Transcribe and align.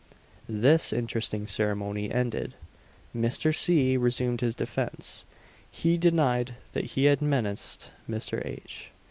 This 0.49 0.91
interesting 0.91 1.45
ceremony 1.45 2.09
ended, 2.11 2.55
Mr. 3.15 3.53
C. 3.55 3.95
resumed 3.97 4.41
his 4.41 4.55
defence. 4.55 5.25
He 5.69 5.95
denied 5.99 6.55
that 6.71 6.85
he 6.97 7.05
had 7.05 7.21
menaced 7.21 7.91
Mr. 8.09 8.43
H. 8.43 8.89